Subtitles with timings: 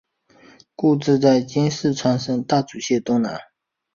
[0.75, 3.39] 故治在今四川省大竹县东南。